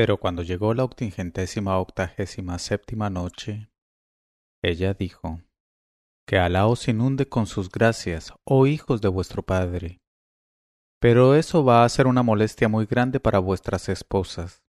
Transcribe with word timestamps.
Pero 0.00 0.16
cuando 0.20 0.44
llegó 0.44 0.74
la 0.74 0.84
octingentésima 0.84 1.76
octagésima 1.76 2.60
séptima 2.60 3.10
noche, 3.10 3.68
ella 4.62 4.94
dijo, 4.94 5.42
Que 6.24 6.38
Alá 6.38 6.68
os 6.68 6.86
inunde 6.86 7.28
con 7.28 7.46
sus 7.48 7.68
gracias, 7.68 8.32
oh 8.44 8.68
hijos 8.68 9.00
de 9.00 9.08
vuestro 9.08 9.42
Padre. 9.42 9.98
Pero 11.00 11.34
eso 11.34 11.64
va 11.64 11.82
a 11.82 11.88
ser 11.88 12.06
una 12.06 12.22
molestia 12.22 12.68
muy 12.68 12.86
grande 12.86 13.18
para 13.18 13.40
vuestras 13.40 13.88
esposas. 13.88 14.62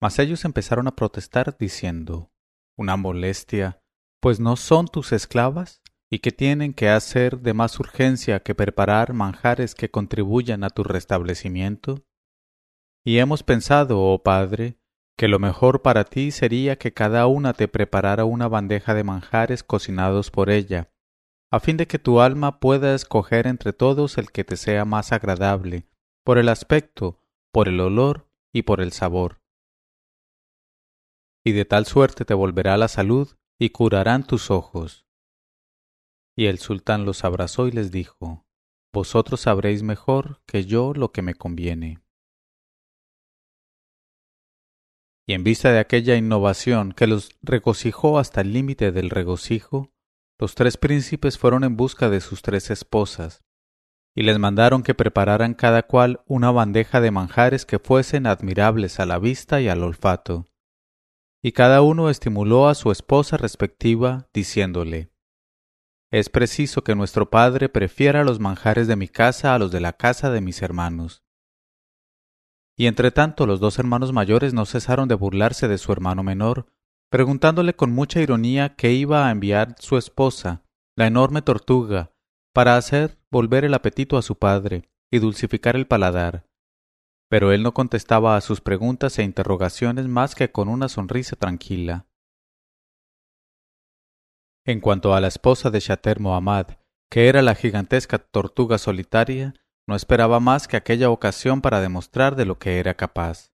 Mas 0.00 0.18
ellos 0.18 0.46
empezaron 0.46 0.88
a 0.88 0.96
protestar 0.96 1.58
diciendo, 1.58 2.32
Una 2.78 2.96
molestia, 2.96 3.82
pues 4.22 4.40
no 4.40 4.56
son 4.56 4.88
tus 4.88 5.12
esclavas, 5.12 5.82
y 6.10 6.20
que 6.20 6.32
tienen 6.32 6.72
que 6.72 6.88
hacer 6.88 7.40
de 7.40 7.52
más 7.52 7.78
urgencia 7.78 8.42
que 8.42 8.54
preparar 8.54 9.12
manjares 9.12 9.74
que 9.74 9.90
contribuyan 9.90 10.64
a 10.64 10.70
tu 10.70 10.82
restablecimiento? 10.82 12.07
Y 13.08 13.20
hemos 13.20 13.42
pensado, 13.42 14.02
oh 14.02 14.22
Padre, 14.22 14.76
que 15.16 15.28
lo 15.28 15.38
mejor 15.38 15.80
para 15.80 16.04
ti 16.04 16.30
sería 16.30 16.76
que 16.76 16.92
cada 16.92 17.26
una 17.26 17.54
te 17.54 17.66
preparara 17.66 18.26
una 18.26 18.48
bandeja 18.48 18.92
de 18.92 19.02
manjares 19.02 19.62
cocinados 19.62 20.30
por 20.30 20.50
ella, 20.50 20.92
a 21.50 21.58
fin 21.58 21.78
de 21.78 21.86
que 21.86 21.98
tu 21.98 22.20
alma 22.20 22.60
pueda 22.60 22.94
escoger 22.94 23.46
entre 23.46 23.72
todos 23.72 24.18
el 24.18 24.30
que 24.30 24.44
te 24.44 24.58
sea 24.58 24.84
más 24.84 25.12
agradable, 25.12 25.88
por 26.22 26.36
el 26.36 26.50
aspecto, 26.50 27.18
por 27.50 27.68
el 27.68 27.80
olor 27.80 28.28
y 28.52 28.64
por 28.64 28.82
el 28.82 28.92
sabor. 28.92 29.40
Y 31.46 31.52
de 31.52 31.64
tal 31.64 31.86
suerte 31.86 32.26
te 32.26 32.34
volverá 32.34 32.76
la 32.76 32.88
salud 32.88 33.38
y 33.58 33.70
curarán 33.70 34.26
tus 34.26 34.50
ojos. 34.50 35.06
Y 36.36 36.44
el 36.44 36.58
sultán 36.58 37.06
los 37.06 37.24
abrazó 37.24 37.68
y 37.68 37.70
les 37.70 37.90
dijo, 37.90 38.44
Vosotros 38.92 39.40
sabréis 39.40 39.82
mejor 39.82 40.42
que 40.44 40.66
yo 40.66 40.92
lo 40.92 41.10
que 41.10 41.22
me 41.22 41.32
conviene. 41.32 42.02
Y 45.28 45.34
en 45.34 45.44
vista 45.44 45.70
de 45.70 45.78
aquella 45.78 46.16
innovación 46.16 46.92
que 46.92 47.06
los 47.06 47.36
regocijó 47.42 48.18
hasta 48.18 48.40
el 48.40 48.52
límite 48.52 48.90
del 48.90 49.10
regocijo, 49.10 49.92
los 50.38 50.54
tres 50.54 50.78
príncipes 50.78 51.36
fueron 51.36 51.62
en 51.64 51.76
busca 51.76 52.08
de 52.08 52.20
sus 52.20 52.40
tres 52.40 52.70
esposas, 52.70 53.44
y 54.16 54.22
les 54.22 54.38
mandaron 54.38 54.82
que 54.82 54.94
prepararan 54.94 55.52
cada 55.52 55.82
cual 55.82 56.22
una 56.26 56.50
bandeja 56.50 57.00
de 57.00 57.10
manjares 57.10 57.66
que 57.66 57.78
fuesen 57.78 58.26
admirables 58.26 58.98
a 59.00 59.06
la 59.06 59.18
vista 59.18 59.60
y 59.60 59.68
al 59.68 59.84
olfato. 59.84 60.46
Y 61.42 61.52
cada 61.52 61.82
uno 61.82 62.08
estimuló 62.08 62.66
a 62.66 62.74
su 62.74 62.90
esposa 62.90 63.36
respectiva, 63.36 64.28
diciéndole 64.32 65.10
es 66.10 66.30
preciso 66.30 66.82
que 66.82 66.94
nuestro 66.94 67.28
padre 67.28 67.68
prefiera 67.68 68.24
los 68.24 68.40
manjares 68.40 68.88
de 68.88 68.96
mi 68.96 69.08
casa 69.08 69.54
a 69.54 69.58
los 69.58 69.70
de 69.70 69.80
la 69.80 69.92
casa 69.92 70.30
de 70.30 70.40
mis 70.40 70.62
hermanos. 70.62 71.22
Y 72.78 72.86
entre 72.86 73.10
tanto 73.10 73.44
los 73.44 73.58
dos 73.58 73.78
hermanos 73.80 74.12
mayores 74.12 74.54
no 74.54 74.64
cesaron 74.64 75.08
de 75.08 75.16
burlarse 75.16 75.66
de 75.66 75.78
su 75.78 75.90
hermano 75.90 76.22
menor, 76.22 76.66
preguntándole 77.10 77.74
con 77.74 77.90
mucha 77.90 78.20
ironía 78.20 78.76
qué 78.76 78.92
iba 78.92 79.26
a 79.26 79.32
enviar 79.32 79.74
su 79.80 79.98
esposa, 79.98 80.62
la 80.96 81.08
enorme 81.08 81.42
tortuga, 81.42 82.12
para 82.54 82.76
hacer 82.76 83.18
volver 83.32 83.64
el 83.64 83.74
apetito 83.74 84.16
a 84.16 84.22
su 84.22 84.38
padre 84.38 84.88
y 85.10 85.18
dulcificar 85.18 85.74
el 85.74 85.88
paladar. 85.88 86.46
Pero 87.28 87.50
él 87.52 87.64
no 87.64 87.74
contestaba 87.74 88.36
a 88.36 88.40
sus 88.40 88.60
preguntas 88.60 89.18
e 89.18 89.24
interrogaciones 89.24 90.06
más 90.06 90.36
que 90.36 90.52
con 90.52 90.68
una 90.68 90.88
sonrisa 90.88 91.34
tranquila. 91.34 92.06
En 94.64 94.80
cuanto 94.80 95.14
a 95.14 95.20
la 95.20 95.26
esposa 95.26 95.70
de 95.70 95.80
Shater 95.80 96.20
Mohammad, 96.20 96.76
que 97.10 97.28
era 97.28 97.42
la 97.42 97.56
gigantesca 97.56 98.18
tortuga 98.18 98.78
solitaria, 98.78 99.54
no 99.88 99.96
esperaba 99.96 100.38
más 100.38 100.68
que 100.68 100.76
aquella 100.76 101.10
ocasión 101.10 101.60
para 101.60 101.80
demostrar 101.80 102.36
de 102.36 102.44
lo 102.44 102.58
que 102.58 102.78
era 102.78 102.94
capaz. 102.94 103.52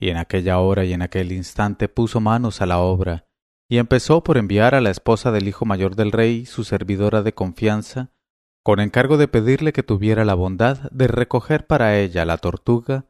Y 0.00 0.08
en 0.08 0.16
aquella 0.16 0.58
hora 0.58 0.84
y 0.84 0.92
en 0.92 1.02
aquel 1.02 1.30
instante 1.30 1.88
puso 1.88 2.20
manos 2.20 2.60
a 2.60 2.66
la 2.66 2.80
obra, 2.80 3.28
y 3.68 3.78
empezó 3.78 4.24
por 4.24 4.38
enviar 4.38 4.74
a 4.74 4.80
la 4.80 4.90
esposa 4.90 5.30
del 5.30 5.46
hijo 5.46 5.64
mayor 5.64 5.94
del 5.94 6.10
rey, 6.10 6.46
su 6.46 6.64
servidora 6.64 7.22
de 7.22 7.34
confianza, 7.34 8.10
con 8.64 8.80
encargo 8.80 9.16
de 9.16 9.28
pedirle 9.28 9.72
que 9.72 9.84
tuviera 9.84 10.24
la 10.24 10.34
bondad 10.34 10.90
de 10.90 11.06
recoger 11.06 11.66
para 11.66 11.98
ella 11.98 12.24
la 12.24 12.38
tortuga 12.38 13.06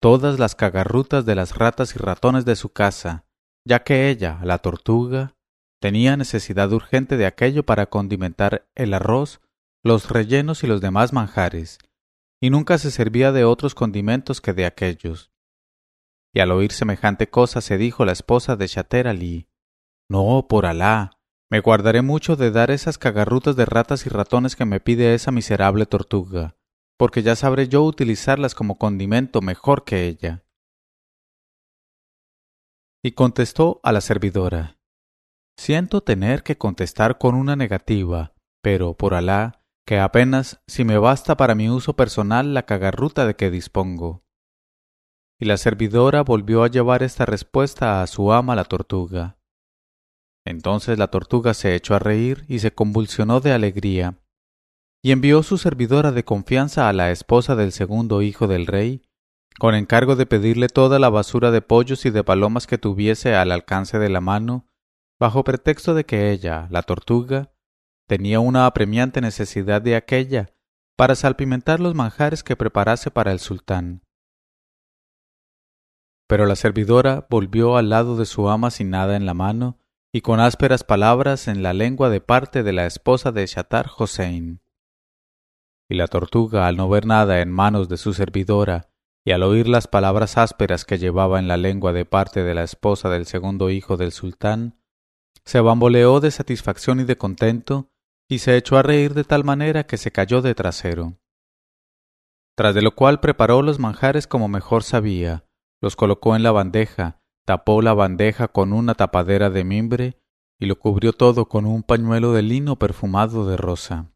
todas 0.00 0.38
las 0.38 0.54
cagarrutas 0.54 1.26
de 1.26 1.34
las 1.34 1.58
ratas 1.58 1.94
y 1.94 1.98
ratones 1.98 2.46
de 2.46 2.56
su 2.56 2.70
casa, 2.70 3.26
ya 3.66 3.82
que 3.82 4.08
ella, 4.08 4.40
la 4.42 4.58
tortuga, 4.58 5.34
Tenía 5.80 6.18
necesidad 6.18 6.70
urgente 6.72 7.16
de 7.16 7.24
aquello 7.24 7.64
para 7.64 7.86
condimentar 7.86 8.68
el 8.74 8.92
arroz, 8.92 9.40
los 9.82 10.10
rellenos 10.10 10.62
y 10.62 10.66
los 10.66 10.80
demás 10.80 11.12
manjares, 11.12 11.78
y 12.40 12.50
nunca 12.50 12.78
se 12.78 12.90
servía 12.90 13.32
de 13.32 13.44
otros 13.44 13.74
condimentos 13.74 14.40
que 14.40 14.52
de 14.52 14.66
aquellos. 14.66 15.32
Y 16.34 16.40
al 16.40 16.52
oír 16.52 16.72
semejante 16.72 17.28
cosa 17.28 17.60
se 17.60 17.78
dijo 17.78 18.04
la 18.04 18.12
esposa 18.12 18.56
de 18.56 18.66
Shater 18.66 19.08
Ali, 19.08 19.48
No, 20.08 20.46
por 20.48 20.66
Alá, 20.66 21.18
me 21.50 21.60
guardaré 21.60 22.02
mucho 22.02 22.36
de 22.36 22.50
dar 22.50 22.70
esas 22.70 22.98
cagarrutas 22.98 23.56
de 23.56 23.64
ratas 23.64 24.06
y 24.06 24.08
ratones 24.08 24.54
que 24.54 24.64
me 24.64 24.80
pide 24.80 25.14
esa 25.14 25.32
miserable 25.32 25.86
tortuga, 25.86 26.56
porque 26.96 27.22
ya 27.22 27.34
sabré 27.34 27.68
yo 27.68 27.82
utilizarlas 27.82 28.54
como 28.54 28.78
condimento 28.78 29.40
mejor 29.40 29.84
que 29.84 30.06
ella. 30.06 30.44
Y 33.02 33.12
contestó 33.12 33.80
a 33.82 33.92
la 33.92 34.00
servidora, 34.00 34.76
Siento 35.56 36.02
tener 36.02 36.42
que 36.42 36.56
contestar 36.56 37.18
con 37.18 37.34
una 37.34 37.56
negativa, 37.56 38.32
pero 38.62 38.94
por 38.94 39.14
Alá, 39.14 39.59
que 39.90 39.98
apenas 39.98 40.62
si 40.68 40.84
me 40.84 40.98
basta 40.98 41.36
para 41.36 41.56
mi 41.56 41.68
uso 41.68 41.96
personal 41.96 42.54
la 42.54 42.62
cagarruta 42.62 43.26
de 43.26 43.34
que 43.34 43.50
dispongo. 43.50 44.22
Y 45.40 45.46
la 45.46 45.56
servidora 45.56 46.22
volvió 46.22 46.62
a 46.62 46.68
llevar 46.68 47.02
esta 47.02 47.26
respuesta 47.26 48.00
a 48.00 48.06
su 48.06 48.32
ama 48.32 48.54
la 48.54 48.62
tortuga. 48.62 49.40
Entonces 50.46 50.96
la 50.96 51.08
tortuga 51.08 51.54
se 51.54 51.74
echó 51.74 51.96
a 51.96 51.98
reír 51.98 52.44
y 52.46 52.60
se 52.60 52.72
convulsionó 52.72 53.40
de 53.40 53.50
alegría, 53.50 54.22
y 55.02 55.10
envió 55.10 55.42
su 55.42 55.58
servidora 55.58 56.12
de 56.12 56.24
confianza 56.24 56.88
a 56.88 56.92
la 56.92 57.10
esposa 57.10 57.56
del 57.56 57.72
segundo 57.72 58.22
hijo 58.22 58.46
del 58.46 58.68
rey, 58.68 59.02
con 59.58 59.74
encargo 59.74 60.14
de 60.14 60.26
pedirle 60.26 60.68
toda 60.68 61.00
la 61.00 61.08
basura 61.08 61.50
de 61.50 61.62
pollos 61.62 62.06
y 62.06 62.10
de 62.10 62.22
palomas 62.22 62.68
que 62.68 62.78
tuviese 62.78 63.34
al 63.34 63.50
alcance 63.50 63.98
de 63.98 64.08
la 64.08 64.20
mano, 64.20 64.68
bajo 65.18 65.42
pretexto 65.42 65.94
de 65.94 66.04
que 66.04 66.30
ella, 66.30 66.68
la 66.70 66.82
tortuga, 66.82 67.50
tenía 68.10 68.40
una 68.40 68.66
apremiante 68.66 69.20
necesidad 69.20 69.80
de 69.80 69.94
aquella 69.94 70.52
para 70.96 71.14
salpimentar 71.14 71.78
los 71.78 71.94
manjares 71.94 72.42
que 72.42 72.56
preparase 72.56 73.12
para 73.12 73.30
el 73.30 73.38
sultán. 73.38 74.02
Pero 76.26 76.44
la 76.46 76.56
servidora 76.56 77.28
volvió 77.30 77.76
al 77.76 77.88
lado 77.88 78.16
de 78.16 78.26
su 78.26 78.48
ama 78.48 78.72
sin 78.72 78.90
nada 78.90 79.14
en 79.14 79.26
la 79.26 79.34
mano 79.34 79.78
y 80.12 80.22
con 80.22 80.40
ásperas 80.40 80.82
palabras 80.82 81.46
en 81.46 81.62
la 81.62 81.72
lengua 81.72 82.10
de 82.10 82.20
parte 82.20 82.64
de 82.64 82.72
la 82.72 82.84
esposa 82.84 83.30
de 83.30 83.46
Shatar 83.46 83.88
Hossein. 83.96 84.60
Y 85.88 85.94
la 85.94 86.08
tortuga, 86.08 86.66
al 86.66 86.76
no 86.76 86.88
ver 86.88 87.06
nada 87.06 87.40
en 87.40 87.52
manos 87.52 87.88
de 87.88 87.96
su 87.96 88.12
servidora, 88.12 88.90
y 89.24 89.30
al 89.30 89.44
oír 89.44 89.68
las 89.68 89.86
palabras 89.86 90.36
ásperas 90.36 90.84
que 90.84 90.98
llevaba 90.98 91.38
en 91.38 91.46
la 91.46 91.56
lengua 91.56 91.92
de 91.92 92.06
parte 92.06 92.42
de 92.42 92.54
la 92.54 92.64
esposa 92.64 93.08
del 93.08 93.26
segundo 93.26 93.70
hijo 93.70 93.96
del 93.96 94.10
sultán, 94.10 94.80
se 95.44 95.60
bamboleó 95.60 96.18
de 96.18 96.32
satisfacción 96.32 96.98
y 96.98 97.04
de 97.04 97.16
contento, 97.16 97.89
y 98.30 98.38
se 98.38 98.56
echó 98.56 98.78
a 98.78 98.82
reír 98.82 99.12
de 99.12 99.24
tal 99.24 99.42
manera 99.42 99.84
que 99.84 99.96
se 99.96 100.12
cayó 100.12 100.40
de 100.40 100.54
trasero. 100.54 101.18
Tras 102.56 102.76
de 102.76 102.80
lo 102.80 102.94
cual 102.94 103.18
preparó 103.18 103.60
los 103.60 103.80
manjares 103.80 104.28
como 104.28 104.46
mejor 104.46 104.84
sabía, 104.84 105.44
los 105.82 105.96
colocó 105.96 106.36
en 106.36 106.44
la 106.44 106.52
bandeja, 106.52 107.20
tapó 107.44 107.82
la 107.82 107.92
bandeja 107.92 108.46
con 108.46 108.72
una 108.72 108.94
tapadera 108.94 109.50
de 109.50 109.64
mimbre 109.64 110.22
y 110.60 110.66
lo 110.66 110.78
cubrió 110.78 111.12
todo 111.12 111.48
con 111.48 111.66
un 111.66 111.82
pañuelo 111.82 112.32
de 112.32 112.42
lino 112.42 112.78
perfumado 112.78 113.48
de 113.48 113.56
rosa. 113.56 114.12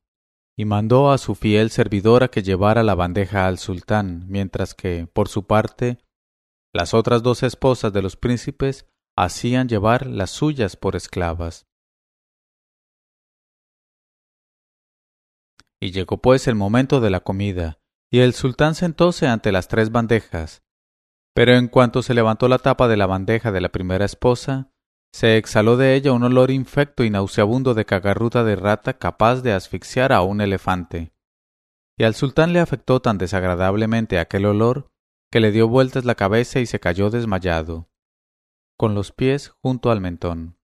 Y 0.56 0.64
mandó 0.64 1.10
a 1.10 1.18
su 1.18 1.34
fiel 1.34 1.70
servidora 1.70 2.28
que 2.28 2.44
llevara 2.44 2.84
la 2.84 2.94
bandeja 2.94 3.48
al 3.48 3.58
sultán, 3.58 4.26
mientras 4.28 4.74
que, 4.74 5.08
por 5.12 5.26
su 5.26 5.48
parte, 5.48 5.98
las 6.72 6.94
otras 6.94 7.24
dos 7.24 7.42
esposas 7.42 7.92
de 7.92 8.02
los 8.02 8.16
príncipes 8.16 8.86
hacían 9.16 9.68
llevar 9.68 10.06
las 10.06 10.30
suyas 10.30 10.76
por 10.76 10.94
esclavas. 10.94 11.66
Y 15.80 15.90
llegó 15.90 16.18
pues 16.18 16.48
el 16.48 16.54
momento 16.54 17.00
de 17.00 17.10
la 17.10 17.20
comida, 17.20 17.78
y 18.10 18.20
el 18.20 18.34
sultán 18.34 18.74
sentóse 18.74 19.26
ante 19.26 19.52
las 19.52 19.68
tres 19.68 19.90
bandejas. 19.90 20.62
Pero 21.34 21.56
en 21.56 21.68
cuanto 21.68 22.02
se 22.02 22.14
levantó 22.14 22.48
la 22.48 22.58
tapa 22.58 22.88
de 22.88 22.96
la 22.96 23.06
bandeja 23.06 23.52
de 23.52 23.60
la 23.60 23.70
primera 23.70 24.04
esposa, 24.04 24.70
se 25.12 25.36
exhaló 25.36 25.76
de 25.76 25.94
ella 25.94 26.12
un 26.12 26.22
olor 26.22 26.50
infecto 26.50 27.04
y 27.04 27.10
nauseabundo 27.10 27.74
de 27.74 27.84
cagarruta 27.84 28.44
de 28.44 28.56
rata 28.56 28.98
capaz 28.98 29.42
de 29.42 29.52
asfixiar 29.52 30.12
a 30.12 30.22
un 30.22 30.40
elefante. 30.40 31.12
Y 31.98 32.04
al 32.04 32.14
sultán 32.14 32.52
le 32.52 32.60
afectó 32.60 33.00
tan 33.00 33.18
desagradablemente 33.18 34.18
aquel 34.18 34.46
olor 34.46 34.90
que 35.30 35.40
le 35.40 35.52
dio 35.52 35.68
vueltas 35.68 36.04
la 36.04 36.14
cabeza 36.14 36.60
y 36.60 36.66
se 36.66 36.80
cayó 36.80 37.10
desmayado 37.10 37.88
con 38.76 38.94
los 38.94 39.12
pies 39.12 39.50
junto 39.62 39.90
al 39.90 40.00
mentón. 40.00 40.58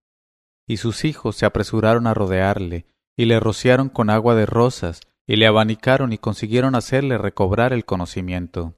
Y 0.69 0.77
sus 0.77 1.05
hijos 1.05 1.37
se 1.37 1.47
apresuraron 1.47 2.07
a 2.07 2.15
rodearle, 2.15 2.87
y 3.17 3.27
le 3.27 3.41
rociaron 3.41 3.89
con 3.89 4.11
agua 4.11 4.35
de 4.35 4.47
rosas, 4.47 5.01
y 5.27 5.37
le 5.37 5.47
abanicaron 5.47 6.13
y 6.13 6.19
consiguieron 6.19 6.75
hacerle 6.75 7.19
recobrar 7.19 7.73
el 7.73 7.85
conocimiento. 7.85 8.77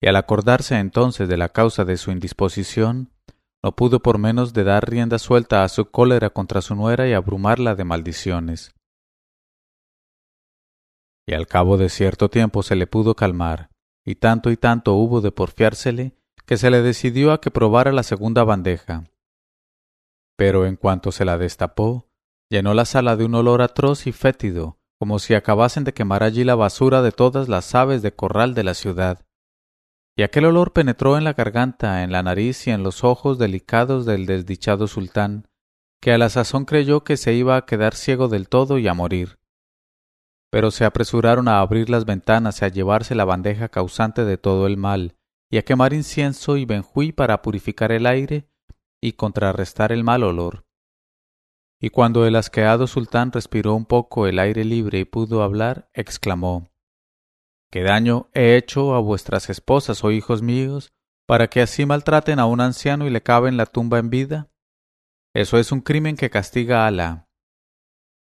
y 0.00 0.08
al 0.08 0.16
acordarse 0.16 0.78
entonces 0.78 1.28
de 1.28 1.36
la 1.36 1.48
causa 1.48 1.84
de 1.84 1.96
su 1.96 2.10
indisposición, 2.10 3.10
no 3.62 3.74
pudo 3.74 4.00
por 4.00 4.18
menos 4.18 4.52
de 4.52 4.62
dar 4.62 4.88
rienda 4.88 5.18
suelta 5.18 5.64
a 5.64 5.68
su 5.68 5.90
cólera 5.90 6.30
contra 6.30 6.60
su 6.60 6.74
nuera 6.74 7.08
y 7.08 7.14
abrumarla 7.14 7.74
de 7.74 7.84
maldiciones. 7.84 8.74
Y 11.26 11.34
al 11.34 11.46
cabo 11.46 11.76
de 11.76 11.88
cierto 11.88 12.28
tiempo 12.28 12.62
se 12.62 12.76
le 12.76 12.86
pudo 12.86 13.16
calmar, 13.16 13.70
y 14.04 14.16
tanto 14.16 14.50
y 14.50 14.56
tanto 14.56 14.94
hubo 14.94 15.20
de 15.20 15.32
porfiársele 15.32 16.14
que 16.44 16.56
se 16.56 16.70
le 16.70 16.82
decidió 16.82 17.32
a 17.32 17.40
que 17.40 17.50
probara 17.50 17.90
la 17.90 18.04
segunda 18.04 18.44
bandeja. 18.44 19.04
Pero 20.36 20.66
en 20.66 20.76
cuanto 20.76 21.10
se 21.10 21.24
la 21.24 21.38
destapó, 21.38 22.05
llenó 22.50 22.74
la 22.74 22.84
sala 22.84 23.16
de 23.16 23.24
un 23.24 23.34
olor 23.34 23.62
atroz 23.62 24.06
y 24.06 24.12
fétido, 24.12 24.78
como 24.98 25.18
si 25.18 25.34
acabasen 25.34 25.84
de 25.84 25.92
quemar 25.92 26.22
allí 26.22 26.44
la 26.44 26.54
basura 26.54 27.02
de 27.02 27.12
todas 27.12 27.48
las 27.48 27.74
aves 27.74 28.02
de 28.02 28.14
corral 28.14 28.54
de 28.54 28.64
la 28.64 28.74
ciudad. 28.74 29.26
Y 30.16 30.22
aquel 30.22 30.46
olor 30.46 30.72
penetró 30.72 31.18
en 31.18 31.24
la 31.24 31.34
garganta, 31.34 32.02
en 32.02 32.10
la 32.12 32.22
nariz 32.22 32.66
y 32.66 32.70
en 32.70 32.82
los 32.82 33.04
ojos 33.04 33.38
delicados 33.38 34.06
del 34.06 34.24
desdichado 34.24 34.86
sultán, 34.86 35.48
que 36.00 36.12
a 36.12 36.18
la 36.18 36.30
sazón 36.30 36.64
creyó 36.64 37.04
que 37.04 37.16
se 37.16 37.34
iba 37.34 37.56
a 37.56 37.66
quedar 37.66 37.94
ciego 37.94 38.28
del 38.28 38.48
todo 38.48 38.78
y 38.78 38.88
a 38.88 38.94
morir. 38.94 39.38
Pero 40.50 40.70
se 40.70 40.84
apresuraron 40.84 41.48
a 41.48 41.60
abrir 41.60 41.90
las 41.90 42.06
ventanas 42.06 42.62
y 42.62 42.64
a 42.64 42.68
llevarse 42.68 43.14
la 43.14 43.24
bandeja 43.24 43.68
causante 43.68 44.24
de 44.24 44.38
todo 44.38 44.66
el 44.66 44.76
mal, 44.76 45.16
y 45.50 45.58
a 45.58 45.62
quemar 45.62 45.92
incienso 45.92 46.56
y 46.56 46.64
benjuí 46.64 47.12
para 47.12 47.42
purificar 47.42 47.92
el 47.92 48.06
aire 48.06 48.48
y 49.02 49.12
contrarrestar 49.12 49.92
el 49.92 50.02
mal 50.02 50.22
olor. 50.22 50.65
Y 51.80 51.90
cuando 51.90 52.26
el 52.26 52.36
asqueado 52.36 52.86
sultán 52.86 53.32
respiró 53.32 53.74
un 53.74 53.84
poco 53.84 54.26
el 54.26 54.38
aire 54.38 54.64
libre 54.64 54.98
y 54.98 55.04
pudo 55.04 55.42
hablar, 55.42 55.90
exclamó 55.92 56.70
¿Qué 57.70 57.82
daño 57.82 58.30
he 58.32 58.56
hecho 58.56 58.94
a 58.94 59.00
vuestras 59.00 59.50
esposas, 59.50 60.02
oh 60.04 60.10
hijos 60.10 60.40
míos, 60.40 60.92
para 61.26 61.48
que 61.48 61.60
así 61.60 61.84
maltraten 61.84 62.38
a 62.38 62.46
un 62.46 62.60
anciano 62.60 63.06
y 63.06 63.10
le 63.10 63.22
caben 63.22 63.56
la 63.56 63.66
tumba 63.66 63.98
en 63.98 64.08
vida? 64.08 64.48
Eso 65.34 65.58
es 65.58 65.72
un 65.72 65.80
crimen 65.80 66.16
que 66.16 66.30
castiga 66.30 66.84
a 66.84 66.86
Alá. 66.86 67.28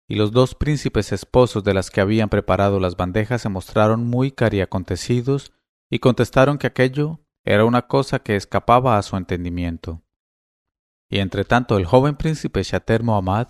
Y 0.09 0.17
los 0.17 0.33
dos 0.33 0.55
príncipes 0.55 1.12
esposos 1.12 1.65
de 1.65 1.75
las 1.75 1.91
que 1.91 2.00
habían 2.00 2.29
preparado 2.29 2.81
las 2.81 2.97
bandejas 2.97 3.43
se 3.43 3.49
mostraron 3.49 4.05
muy 4.05 4.33
cariacontecidos 4.33 5.53
y 5.91 6.00
contestaron 6.00 6.59
que 6.59 6.67
aquello 6.67 7.21
era 7.45 7.65
una 7.65 7.87
cosa 7.87 8.19
que 8.19 8.37
escapaba 8.37 8.99
a 8.99 9.03
su 9.03 9.17
entendimiento. 9.17 10.03
Y 11.10 11.20
entre 11.20 11.44
tanto 11.44 11.78
el 11.78 11.87
joven 11.87 12.16
príncipe 12.16 12.62
Shater 12.62 13.02
Mohammad 13.02 13.49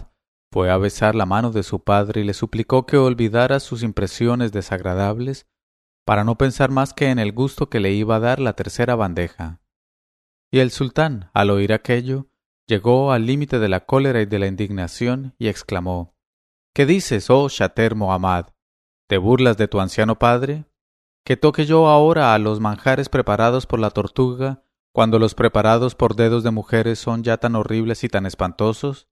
fue 0.52 0.70
a 0.70 0.78
besar 0.78 1.14
la 1.14 1.26
mano 1.26 1.50
de 1.50 1.62
su 1.62 1.80
padre 1.82 2.20
y 2.20 2.24
le 2.24 2.34
suplicó 2.34 2.86
que 2.86 2.96
olvidara 2.96 3.60
sus 3.60 3.82
impresiones 3.82 4.52
desagradables 4.52 5.46
para 6.06 6.24
no 6.24 6.38
pensar 6.38 6.70
más 6.70 6.94
que 6.94 7.10
en 7.10 7.18
el 7.18 7.32
gusto 7.32 7.68
que 7.68 7.80
le 7.80 7.92
iba 7.92 8.16
a 8.16 8.20
dar 8.20 8.40
la 8.40 8.54
tercera 8.54 8.94
bandeja. 8.94 9.60
Y 10.50 10.60
el 10.60 10.70
sultán, 10.70 11.30
al 11.34 11.50
oír 11.50 11.74
aquello, 11.74 12.28
llegó 12.66 13.12
al 13.12 13.26
límite 13.26 13.58
de 13.58 13.68
la 13.68 13.84
cólera 13.84 14.22
y 14.22 14.26
de 14.26 14.38
la 14.38 14.46
indignación 14.46 15.34
y 15.38 15.48
exclamó 15.48 16.16
¿Qué 16.74 16.86
dices, 16.86 17.28
oh 17.28 17.48
Shater 17.48 17.94
Mohammad? 17.94 18.46
¿Te 19.06 19.18
burlas 19.18 19.56
de 19.56 19.68
tu 19.68 19.80
anciano 19.80 20.18
padre? 20.18 20.64
¿Que 21.24 21.36
toque 21.36 21.66
yo 21.66 21.88
ahora 21.88 22.32
a 22.32 22.38
los 22.38 22.60
manjares 22.60 23.08
preparados 23.08 23.66
por 23.66 23.80
la 23.80 23.90
tortuga 23.90 24.62
cuando 24.98 25.20
los 25.20 25.36
preparados 25.36 25.94
por 25.94 26.16
dedos 26.16 26.42
de 26.42 26.50
mujeres 26.50 26.98
son 26.98 27.22
ya 27.22 27.36
tan 27.36 27.54
horribles 27.54 28.02
y 28.02 28.08
tan 28.08 28.26
espantosos? 28.26 29.06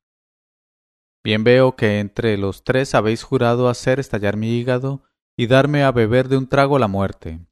Bien 1.22 1.44
veo 1.44 1.76
que 1.76 2.00
entre 2.00 2.36
los 2.38 2.64
tres 2.64 2.92
habéis 2.96 3.22
jurado 3.22 3.68
hacer 3.68 4.00
estallar 4.00 4.36
mi 4.36 4.58
hígado 4.58 5.04
y 5.36 5.46
darme 5.46 5.84
a 5.84 5.92
beber 5.92 6.28
de 6.28 6.38
un 6.38 6.48
trago 6.48 6.80
la 6.80 6.88
muerte. 6.88 7.46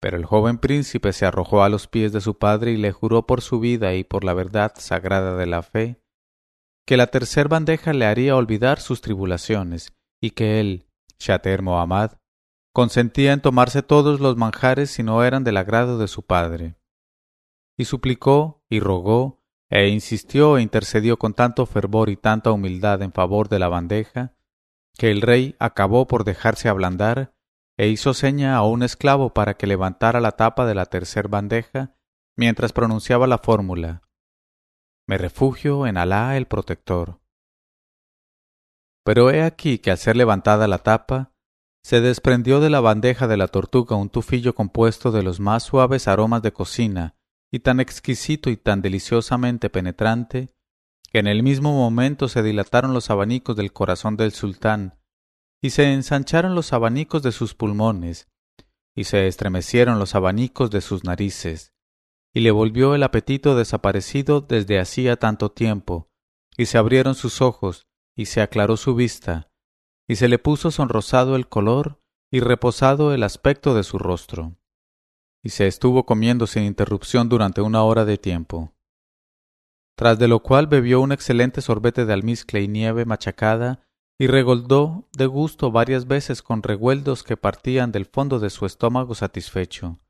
Pero 0.00 0.16
el 0.16 0.24
joven 0.24 0.58
príncipe 0.58 1.12
se 1.12 1.24
arrojó 1.24 1.62
a 1.62 1.68
los 1.68 1.86
pies 1.86 2.12
de 2.12 2.20
su 2.20 2.36
padre 2.36 2.72
y 2.72 2.78
le 2.78 2.90
juró 2.90 3.28
por 3.28 3.42
su 3.42 3.60
vida 3.60 3.94
y 3.94 4.02
por 4.02 4.24
la 4.24 4.34
verdad 4.34 4.72
sagrada 4.76 5.36
de 5.36 5.46
la 5.46 5.62
fe, 5.62 6.02
que 6.84 6.96
la 6.96 7.06
tercer 7.06 7.46
bandeja 7.46 7.92
le 7.92 8.06
haría 8.06 8.34
olvidar 8.34 8.80
sus 8.80 9.02
tribulaciones, 9.02 9.92
y 10.20 10.30
que 10.30 10.58
él, 10.58 10.88
Shater 11.20 11.62
Mohammad, 11.62 12.14
consentía 12.72 13.32
en 13.32 13.40
tomarse 13.40 13.84
todos 13.84 14.18
los 14.18 14.36
manjares 14.36 14.90
si 14.90 15.04
no 15.04 15.22
eran 15.22 15.44
del 15.44 15.58
agrado 15.58 15.96
de 15.98 16.08
su 16.08 16.24
padre 16.24 16.74
y 17.76 17.86
suplicó 17.86 18.64
y 18.68 18.80
rogó 18.80 19.42
e 19.70 19.88
insistió 19.88 20.56
e 20.56 20.62
intercedió 20.62 21.18
con 21.18 21.34
tanto 21.34 21.66
fervor 21.66 22.08
y 22.08 22.16
tanta 22.16 22.52
humildad 22.52 23.02
en 23.02 23.12
favor 23.12 23.48
de 23.48 23.58
la 23.58 23.68
bandeja, 23.68 24.36
que 24.96 25.10
el 25.10 25.20
rey 25.20 25.56
acabó 25.58 26.06
por 26.06 26.24
dejarse 26.24 26.68
ablandar 26.68 27.34
e 27.76 27.88
hizo 27.88 28.14
seña 28.14 28.56
a 28.56 28.62
un 28.62 28.82
esclavo 28.82 29.34
para 29.34 29.54
que 29.54 29.66
levantara 29.66 30.20
la 30.20 30.32
tapa 30.32 30.64
de 30.66 30.76
la 30.76 30.86
tercer 30.86 31.28
bandeja 31.28 31.96
mientras 32.36 32.72
pronunciaba 32.72 33.26
la 33.26 33.38
fórmula 33.38 34.02
Me 35.08 35.18
refugio 35.18 35.86
en 35.86 35.96
Alá 35.96 36.36
el 36.36 36.46
protector. 36.46 37.20
Pero 39.04 39.30
he 39.30 39.42
aquí 39.42 39.78
que 39.78 39.90
al 39.90 39.98
ser 39.98 40.16
levantada 40.16 40.68
la 40.68 40.78
tapa, 40.78 41.32
se 41.82 42.00
desprendió 42.00 42.60
de 42.60 42.70
la 42.70 42.80
bandeja 42.80 43.26
de 43.26 43.36
la 43.36 43.48
tortuga 43.48 43.96
un 43.96 44.08
tufillo 44.08 44.54
compuesto 44.54 45.10
de 45.10 45.22
los 45.22 45.40
más 45.40 45.64
suaves 45.64 46.08
aromas 46.08 46.40
de 46.42 46.52
cocina 46.52 47.16
y 47.54 47.60
tan 47.60 47.78
exquisito 47.78 48.50
y 48.50 48.56
tan 48.56 48.82
deliciosamente 48.82 49.70
penetrante, 49.70 50.52
que 51.12 51.20
en 51.20 51.28
el 51.28 51.44
mismo 51.44 51.72
momento 51.72 52.26
se 52.26 52.42
dilataron 52.42 52.92
los 52.92 53.10
abanicos 53.10 53.54
del 53.54 53.72
corazón 53.72 54.16
del 54.16 54.32
sultán, 54.32 54.98
y 55.62 55.70
se 55.70 55.92
ensancharon 55.92 56.56
los 56.56 56.72
abanicos 56.72 57.22
de 57.22 57.30
sus 57.30 57.54
pulmones, 57.54 58.26
y 58.96 59.04
se 59.04 59.28
estremecieron 59.28 60.00
los 60.00 60.16
abanicos 60.16 60.68
de 60.72 60.80
sus 60.80 61.04
narices, 61.04 61.72
y 62.34 62.40
le 62.40 62.50
volvió 62.50 62.96
el 62.96 63.04
apetito 63.04 63.54
desaparecido 63.54 64.40
desde 64.40 64.80
hacía 64.80 65.14
tanto 65.14 65.52
tiempo, 65.52 66.08
y 66.56 66.66
se 66.66 66.76
abrieron 66.76 67.14
sus 67.14 67.40
ojos, 67.40 67.86
y 68.16 68.26
se 68.26 68.40
aclaró 68.40 68.76
su 68.76 68.96
vista, 68.96 69.52
y 70.08 70.16
se 70.16 70.26
le 70.26 70.40
puso 70.40 70.72
sonrosado 70.72 71.36
el 71.36 71.48
color 71.48 72.02
y 72.32 72.40
reposado 72.40 73.14
el 73.14 73.22
aspecto 73.22 73.76
de 73.76 73.84
su 73.84 74.00
rostro 74.00 74.56
y 75.44 75.50
se 75.50 75.66
estuvo 75.66 76.06
comiendo 76.06 76.46
sin 76.46 76.64
interrupción 76.64 77.28
durante 77.28 77.60
una 77.60 77.82
hora 77.84 78.06
de 78.06 78.16
tiempo. 78.16 78.72
Tras 79.94 80.18
de 80.18 80.26
lo 80.26 80.40
cual 80.42 80.66
bebió 80.66 81.02
un 81.02 81.12
excelente 81.12 81.60
sorbete 81.60 82.06
de 82.06 82.12
almizcle 82.14 82.62
y 82.62 82.66
nieve 82.66 83.04
machacada 83.04 83.86
y 84.18 84.26
regoldó 84.26 85.06
de 85.16 85.26
gusto 85.26 85.70
varias 85.70 86.06
veces 86.06 86.42
con 86.42 86.62
regueldos 86.62 87.22
que 87.22 87.36
partían 87.36 87.92
del 87.92 88.06
fondo 88.06 88.38
de 88.40 88.48
su 88.48 88.64
estómago 88.64 89.14
satisfecho. 89.14 90.00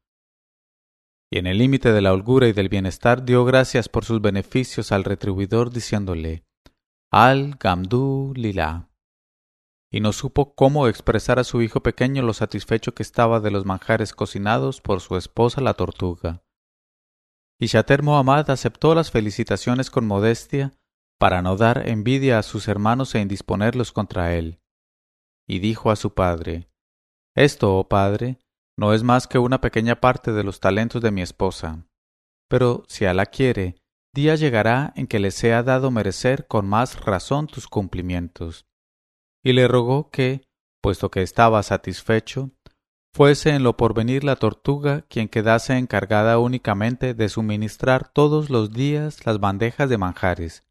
Y 1.31 1.39
en 1.39 1.49
el 1.49 1.59
límite 1.59 1.93
de 1.93 2.01
la 2.01 2.13
holgura 2.13 2.47
y 2.47 2.53
del 2.53 2.69
bienestar 2.69 3.25
dio 3.25 3.45
gracias 3.45 3.89
por 3.89 4.05
sus 4.05 4.21
beneficios 4.23 4.93
al 4.93 5.03
retribuidor 5.03 5.71
diciéndole 5.71 6.45
Al 7.11 7.57
Gamdu 7.59 8.33
Lila 8.37 8.89
y 9.95 10.01
no 10.01 10.13
supo 10.13 10.57
cómo 10.57 10.89
expresar 10.89 11.39
a 11.39 11.45
su 11.45 11.63
hijo 11.63 11.81
pequeño 11.81 12.23
lo 12.23 12.35
satisfecho 12.35 12.95
que 12.97 13.05
estaba 13.05 13.39
de 13.39 13.53
los 13.53 13.65
manjares 13.65 14.13
cocinados 14.13 14.81
por 14.81 15.01
su 15.01 15.17
esposa 15.17 15.61
la 15.61 15.75
tortuga. 15.75 16.43
Y 17.61 17.67
Shater 17.67 18.03
Mohammad 18.03 18.51
aceptó 18.51 18.97
las 18.97 19.13
felicitaciones 19.13 19.93
con 19.93 20.05
modestia 20.05 20.73
para 21.21 21.43
no 21.43 21.57
dar 21.57 21.89
envidia 21.89 22.41
a 22.41 22.43
sus 22.43 22.67
hermanos 22.67 23.15
e 23.15 23.21
indisponerlos 23.21 23.93
contra 23.93 24.35
él. 24.35 24.59
Y 25.47 25.61
dijo 25.61 25.93
a 25.93 25.97
su 25.97 26.13
padre 26.13 26.69
Esto, 27.37 27.79
oh 27.79 27.89
padre, 27.89 28.41
no 28.77 28.95
es 28.95 29.05
más 29.05 29.29
que 29.29 29.39
una 29.39 29.61
pequeña 29.61 30.01
parte 30.01 30.33
de 30.33 30.43
los 30.43 30.59
talentos 30.59 31.03
de 31.03 31.13
mi 31.13 31.23
esposa. 31.23 31.87
Pero 32.49 32.83
si 32.89 33.05
Alá 33.05 33.27
quiere, 33.27 33.77
día 34.13 34.35
llegará 34.35 34.93
en 34.97 35.07
que 35.07 35.21
le 35.21 35.31
sea 35.31 35.63
dado 35.63 35.93
merecer 35.93 36.49
con 36.49 36.67
más 36.67 37.01
razón 37.05 37.47
tus 37.47 37.69
cumplimientos 37.69 38.67
y 39.45 39.53
le 39.53 39.69
rogó 39.69 40.11
que, 40.11 40.49
puesto 40.83 41.11
que 41.11 41.23
estaba 41.23 41.63
satisfecho, 41.63 42.51
fuese 43.13 43.51
en 43.51 43.63
lo 43.63 43.77
porvenir 43.77 44.25
la 44.25 44.37
tortuga 44.37 45.03
quien 45.03 45.29
quedase 45.29 45.77
encargada 45.77 46.39
únicamente 46.39 47.15
de 47.15 47.29
suministrar 47.29 48.09
todos 48.09 48.49
los 48.49 48.73
días 48.73 49.25
las 49.27 49.39
bandejas 49.39 49.89
de 49.91 49.99
manjares. 49.99 50.65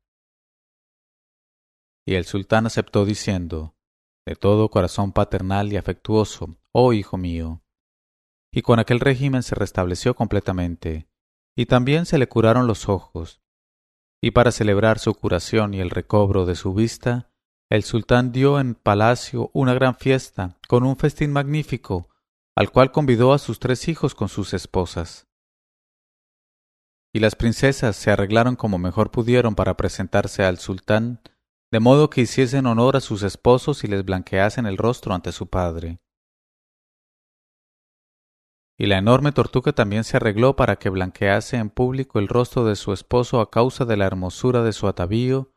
Y 2.06 2.16
el 2.16 2.26
sultán 2.26 2.66
aceptó 2.66 3.06
diciendo, 3.06 3.76
de 4.26 4.36
todo 4.36 4.70
corazón 4.70 5.14
paternal 5.14 5.72
y 5.72 5.78
afectuoso, 5.78 6.58
oh 6.72 6.94
hijo 6.94 7.18
mío. 7.18 7.62
Y 8.52 8.62
con 8.62 8.80
aquel 8.80 9.00
régimen 9.00 9.44
se 9.44 9.56
restableció 9.56 10.16
completamente, 10.16 11.08
y 11.56 11.68
también 11.68 12.06
se 12.06 12.18
le 12.18 12.28
curaron 12.28 12.68
los 12.68 12.90
ojos. 12.90 13.42
Y 14.22 14.32
para 14.32 14.52
celebrar 14.52 15.00
su 15.00 15.14
curación 15.14 15.74
y 15.74 15.80
el 15.80 15.90
recobro 15.90 16.46
de 16.46 16.56
su 16.56 16.74
vista, 16.74 17.33
el 17.70 17.84
sultán 17.84 18.32
dio 18.32 18.60
en 18.60 18.76
palacio 18.76 19.50
una 19.54 19.74
gran 19.74 19.96
fiesta, 19.96 20.58
con 20.68 20.84
un 20.84 20.96
festín 20.98 21.32
magnífico, 21.32 22.10
al 22.56 22.72
cual 22.72 22.92
convidó 22.92 23.34
a 23.34 23.40
sus 23.40 23.60
tres 23.60 23.88
hijos 23.88 24.16
con 24.16 24.30
sus 24.30 24.54
esposas. 24.54 25.28
Y 27.14 27.20
las 27.20 27.36
princesas 27.36 27.96
se 27.96 28.12
arreglaron 28.12 28.56
como 28.56 28.78
mejor 28.78 29.12
pudieron 29.12 29.56
para 29.56 29.78
presentarse 29.78 30.44
al 30.44 30.60
sultán, 30.60 31.22
de 31.72 31.80
modo 31.80 32.10
que 32.10 32.22
hiciesen 32.22 32.66
honor 32.66 32.96
a 32.96 33.02
sus 33.02 33.24
esposos 33.24 33.84
y 33.84 33.88
les 33.88 34.06
blanqueasen 34.06 34.66
el 34.66 34.78
rostro 34.78 35.14
ante 35.14 35.32
su 35.32 35.48
padre. 35.48 36.00
y 38.78 38.88
la 38.88 38.98
enorme 38.98 39.32
tortuga 39.32 39.72
también 39.72 40.04
se 40.04 40.18
arregló 40.18 40.56
para 40.56 40.78
que 40.78 40.90
blanquease 40.90 41.58
en 41.58 41.70
público 41.70 42.20
el 42.20 42.28
rostro 42.28 42.66
de 42.66 42.76
su 42.76 42.92
esposo 42.92 43.40
a 43.40 43.50
causa 43.50 43.86
de 43.86 43.98
la 43.98 44.06
hermosura 44.06 44.64
de 44.64 44.74
su 44.74 44.88
atavío 44.88 45.53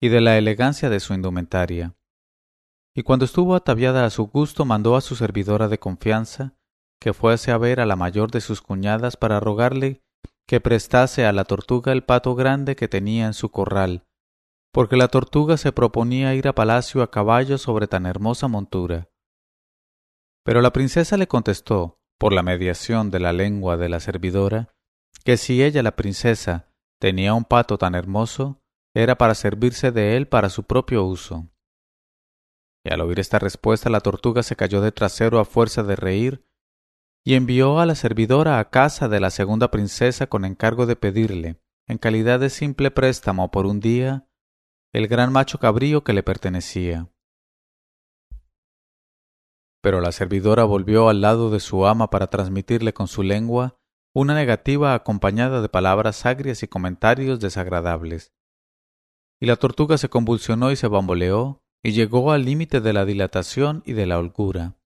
y 0.00 0.08
de 0.08 0.20
la 0.20 0.38
elegancia 0.38 0.90
de 0.90 1.00
su 1.00 1.14
indumentaria. 1.14 1.94
Y 2.94 3.02
cuando 3.02 3.24
estuvo 3.24 3.54
ataviada 3.54 4.04
a 4.04 4.10
su 4.10 4.26
gusto 4.26 4.64
mandó 4.64 4.96
a 4.96 5.00
su 5.00 5.16
servidora 5.16 5.68
de 5.68 5.78
confianza 5.78 6.54
que 7.00 7.12
fuese 7.12 7.52
a 7.52 7.58
ver 7.58 7.80
a 7.80 7.86
la 7.86 7.96
mayor 7.96 8.30
de 8.30 8.40
sus 8.40 8.62
cuñadas 8.62 9.16
para 9.16 9.38
rogarle 9.40 10.02
que 10.46 10.60
prestase 10.60 11.26
a 11.26 11.32
la 11.32 11.44
tortuga 11.44 11.92
el 11.92 12.04
pato 12.04 12.34
grande 12.34 12.76
que 12.76 12.88
tenía 12.88 13.26
en 13.26 13.34
su 13.34 13.50
corral, 13.50 14.06
porque 14.72 14.96
la 14.96 15.08
tortuga 15.08 15.56
se 15.56 15.72
proponía 15.72 16.34
ir 16.34 16.48
a 16.48 16.54
palacio 16.54 17.02
a 17.02 17.10
caballo 17.10 17.58
sobre 17.58 17.86
tan 17.88 18.06
hermosa 18.06 18.48
montura. 18.48 19.08
Pero 20.44 20.62
la 20.62 20.72
princesa 20.72 21.16
le 21.16 21.26
contestó, 21.26 22.00
por 22.18 22.32
la 22.32 22.42
mediación 22.42 23.10
de 23.10 23.20
la 23.20 23.32
lengua 23.32 23.76
de 23.76 23.88
la 23.88 24.00
servidora, 24.00 24.74
que 25.24 25.36
si 25.36 25.62
ella, 25.62 25.82
la 25.82 25.96
princesa, 25.96 26.72
tenía 27.00 27.34
un 27.34 27.44
pato 27.44 27.78
tan 27.78 27.94
hermoso, 27.94 28.62
era 28.96 29.18
para 29.18 29.34
servirse 29.34 29.92
de 29.92 30.16
él 30.16 30.26
para 30.26 30.48
su 30.48 30.64
propio 30.64 31.04
uso. 31.04 31.50
Y 32.82 32.90
al 32.90 33.02
oír 33.02 33.20
esta 33.20 33.38
respuesta 33.38 33.90
la 33.90 34.00
tortuga 34.00 34.42
se 34.42 34.56
cayó 34.56 34.80
de 34.80 34.90
trasero 34.90 35.38
a 35.38 35.44
fuerza 35.44 35.82
de 35.82 35.96
reír, 35.96 36.46
y 37.22 37.34
envió 37.34 37.78
a 37.78 37.84
la 37.84 37.94
servidora 37.94 38.58
a 38.58 38.70
casa 38.70 39.08
de 39.08 39.20
la 39.20 39.28
segunda 39.28 39.70
princesa 39.70 40.28
con 40.28 40.46
encargo 40.46 40.86
de 40.86 40.96
pedirle, 40.96 41.60
en 41.86 41.98
calidad 41.98 42.40
de 42.40 42.48
simple 42.48 42.90
préstamo 42.90 43.50
por 43.50 43.66
un 43.66 43.80
día, 43.80 44.28
el 44.94 45.08
gran 45.08 45.30
macho 45.30 45.58
cabrío 45.58 46.02
que 46.02 46.14
le 46.14 46.22
pertenecía. 46.22 47.10
Pero 49.82 50.00
la 50.00 50.10
servidora 50.10 50.64
volvió 50.64 51.10
al 51.10 51.20
lado 51.20 51.50
de 51.50 51.60
su 51.60 51.86
ama 51.86 52.08
para 52.08 52.28
transmitirle 52.28 52.94
con 52.94 53.08
su 53.08 53.22
lengua 53.22 53.78
una 54.14 54.34
negativa 54.34 54.94
acompañada 54.94 55.60
de 55.60 55.68
palabras 55.68 56.24
agrias 56.24 56.62
y 56.62 56.68
comentarios 56.68 57.40
desagradables. 57.40 58.32
Y 59.40 59.46
la 59.46 59.56
tortuga 59.56 59.98
se 59.98 60.08
convulsionó 60.08 60.70
y 60.70 60.76
se 60.76 60.88
bamboleó, 60.88 61.62
y 61.82 61.92
llegó 61.92 62.32
al 62.32 62.44
límite 62.44 62.80
de 62.80 62.92
la 62.92 63.04
dilatación 63.04 63.82
y 63.84 63.92
de 63.92 64.06
la 64.06 64.18
holgura. 64.18 64.76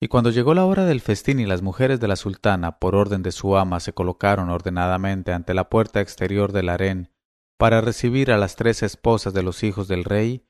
Y 0.00 0.08
cuando 0.08 0.30
llegó 0.30 0.54
la 0.54 0.66
hora 0.66 0.84
del 0.84 1.00
festín 1.00 1.40
y 1.40 1.46
las 1.46 1.62
mujeres 1.62 2.00
de 2.00 2.08
la 2.08 2.16
sultana, 2.16 2.78
por 2.78 2.94
orden 2.94 3.22
de 3.22 3.32
su 3.32 3.56
ama, 3.56 3.80
se 3.80 3.94
colocaron 3.94 4.50
ordenadamente 4.50 5.32
ante 5.32 5.54
la 5.54 5.70
puerta 5.70 6.00
exterior 6.00 6.52
del 6.52 6.68
harén 6.68 7.10
para 7.56 7.80
recibir 7.80 8.30
a 8.30 8.36
las 8.36 8.56
tres 8.56 8.82
esposas 8.82 9.32
de 9.32 9.42
los 9.42 9.62
hijos 9.62 9.88
del 9.88 10.04
rey, 10.04 10.44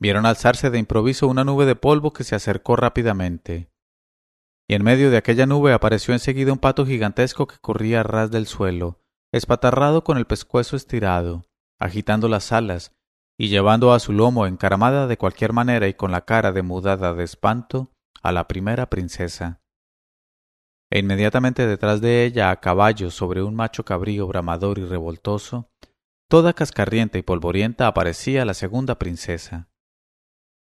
Vieron 0.00 0.26
alzarse 0.26 0.70
de 0.70 0.78
improviso 0.78 1.26
una 1.26 1.44
nube 1.44 1.66
de 1.66 1.74
polvo 1.74 2.12
que 2.12 2.22
se 2.22 2.36
acercó 2.36 2.76
rápidamente. 2.76 3.72
Y 4.68 4.74
en 4.74 4.84
medio 4.84 5.10
de 5.10 5.16
aquella 5.16 5.46
nube 5.46 5.72
apareció 5.72 6.14
enseguida 6.14 6.52
un 6.52 6.58
pato 6.58 6.86
gigantesco 6.86 7.46
que 7.46 7.58
corría 7.58 8.00
a 8.00 8.04
ras 8.04 8.30
del 8.30 8.46
suelo, 8.46 9.02
espatarrado 9.32 10.04
con 10.04 10.18
el 10.18 10.26
pescuezo 10.26 10.76
estirado, 10.76 11.44
agitando 11.78 12.28
las 12.28 12.52
alas, 12.52 12.94
y 13.38 13.48
llevando 13.48 13.92
a 13.92 14.00
su 14.00 14.12
lomo 14.12 14.46
encaramada 14.46 15.06
de 15.06 15.16
cualquier 15.16 15.52
manera 15.52 15.86
y 15.86 15.94
con 15.94 16.10
la 16.10 16.24
cara 16.24 16.50
demudada 16.52 17.14
de 17.14 17.24
espanto 17.24 17.92
a 18.22 18.32
la 18.32 18.48
primera 18.48 18.90
princesa. 18.90 19.60
E 20.90 20.98
inmediatamente 21.00 21.66
detrás 21.66 22.00
de 22.00 22.24
ella, 22.24 22.50
a 22.50 22.60
caballo 22.60 23.10
sobre 23.10 23.42
un 23.42 23.54
macho 23.54 23.84
cabrío 23.84 24.26
bramador 24.26 24.78
y 24.78 24.86
revoltoso, 24.86 25.70
toda 26.28 26.54
cascarrienta 26.54 27.18
y 27.18 27.22
polvorienta 27.22 27.86
aparecía 27.86 28.44
la 28.44 28.54
segunda 28.54 28.98
princesa. 28.98 29.68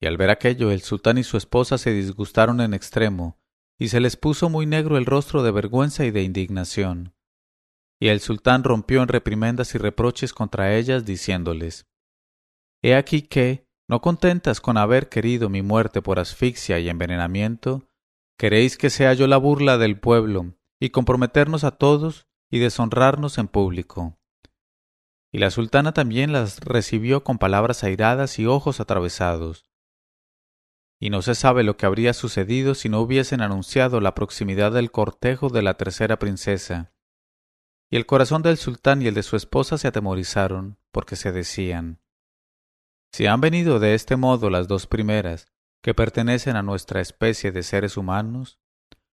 Y 0.03 0.07
al 0.07 0.17
ver 0.17 0.31
aquello 0.31 0.71
el 0.71 0.83
sultán 0.83 1.19
y 1.19 1.23
su 1.23 1.37
esposa 1.37 1.79
se 1.79 1.93
disgustaron 1.93 2.61
en 2.61 2.75
extremo, 2.75 3.39
y 3.79 3.89
se 3.89 4.01
les 4.01 4.17
puso 4.17 4.51
muy 4.51 4.67
negro 4.67 4.99
el 4.99 5.07
rostro 5.07 5.43
de 5.43 5.53
vergüenza 5.53 6.05
y 6.05 6.11
de 6.11 6.23
indignación. 6.23 7.15
Y 8.01 8.09
el 8.09 8.21
sultán 8.21 8.65
rompió 8.65 9.03
en 9.03 9.09
reprimendas 9.09 9.75
y 9.75 9.79
reproches 9.79 10.33
contra 10.33 10.75
ellas, 10.75 11.05
diciéndoles 11.05 11.87
He 12.83 12.95
aquí 12.95 13.23
que, 13.23 13.69
no 13.89 14.01
contentas 14.01 14.61
con 14.61 14.79
haber 14.79 15.09
querido 15.09 15.49
mi 15.49 15.63
muerte 15.63 16.01
por 16.01 16.19
asfixia 16.19 16.79
y 16.79 16.89
envenenamiento, 16.89 17.89
queréis 18.39 18.79
que 18.79 18.89
sea 18.89 19.13
yo 19.13 19.27
la 19.27 19.37
burla 19.37 19.77
del 19.77 20.01
pueblo, 20.01 20.55
y 20.81 20.91
comprometernos 20.91 21.63
a 21.65 21.73
todos 21.73 22.27
y 22.51 22.59
deshonrarnos 22.59 23.37
en 23.39 23.49
público. 23.49 24.19
Y 25.31 25.39
la 25.39 25.51
sultana 25.51 25.93
también 25.93 26.33
las 26.33 26.61
recibió 26.61 27.23
con 27.23 27.39
palabras 27.39 27.85
airadas 27.85 28.39
y 28.39 28.47
ojos 28.47 28.81
atravesados 28.81 29.71
y 31.01 31.09
no 31.09 31.23
se 31.23 31.35
sabe 31.35 31.65
lo 31.65 31.79
que 31.79 31.87
habría 31.87 32.13
sucedido 32.13 32.75
si 32.75 32.91
no 32.91 33.01
hubiesen 33.01 33.41
anunciado 33.41 34.01
la 34.01 34.15
proximidad 34.15 34.71
del 34.71 34.91
cortejo 34.91 35.49
de 35.49 35.63
la 35.63 35.75
tercera 35.75 36.19
princesa. 36.19 36.93
Y 37.91 37.97
el 37.97 38.07
corazón 38.07 38.43
del 38.43 38.57
sultán 38.57 39.03
y 39.03 39.09
el 39.09 39.15
de 39.15 39.25
su 39.25 39.35
esposa 39.35 39.77
se 39.77 39.89
atemorizaron, 39.89 40.79
porque 40.93 41.17
se 41.17 41.33
decían 41.33 42.01
Si 43.13 43.27
han 43.27 43.41
venido 43.41 43.81
de 43.81 43.95
este 43.95 44.15
modo 44.15 44.49
las 44.49 44.69
dos 44.69 44.87
primeras, 44.87 45.53
que 45.83 45.93
pertenecen 45.93 46.57
a 46.57 46.63
nuestra 46.63 47.01
especie 47.01 47.51
de 47.51 47.65
seres 47.65 47.97
humanos, 47.97 48.61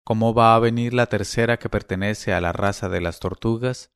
¿cómo 0.05 0.35
va 0.35 0.55
a 0.55 0.59
venir 0.61 0.95
la 0.95 1.07
tercera 1.07 1.59
que 1.59 1.69
pertenece 1.69 2.33
a 2.33 2.41
la 2.41 2.53
raza 2.53 2.89
de 2.89 3.01
las 3.01 3.19
tortugas? 3.19 3.93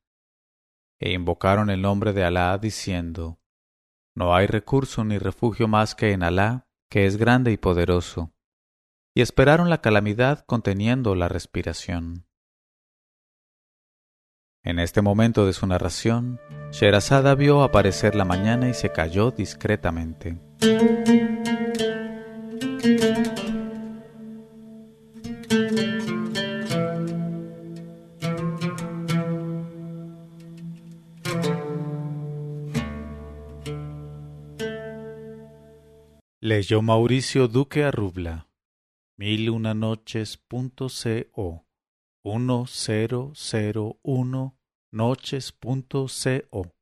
E 0.99 1.13
invocaron 1.13 1.69
el 1.69 1.81
nombre 1.81 2.11
de 2.11 2.25
Alá 2.25 2.57
diciendo 2.57 3.39
No 4.13 4.35
hay 4.35 4.47
recurso 4.47 5.05
ni 5.05 5.17
refugio 5.17 5.69
más 5.69 5.95
que 5.95 6.11
en 6.11 6.23
Alá, 6.23 6.67
que 6.89 7.05
es 7.05 7.15
grande 7.15 7.51
y 7.51 7.57
poderoso, 7.57 8.33
y 9.13 9.21
esperaron 9.21 9.69
la 9.69 9.81
calamidad 9.81 10.45
conteniendo 10.45 11.15
la 11.15 11.29
respiración. 11.29 12.25
En 14.65 14.79
este 14.79 15.03
momento 15.03 15.45
de 15.45 15.53
su 15.53 15.67
narración, 15.67 16.39
Sherazada 16.71 17.35
vio 17.35 17.61
aparecer 17.61 18.15
la 18.15 18.25
mañana 18.25 18.67
y 18.67 18.73
se 18.73 18.91
cayó 18.91 19.29
discretamente. 19.29 20.39
Leyó 36.39 36.81
Mauricio 36.81 37.47
Duque 37.47 37.83
Arrubla, 37.83 38.47
mil 39.15 39.51
una 39.51 39.75
noches.co 39.75 41.64
1001 42.25 44.51
noches.co 44.91 46.74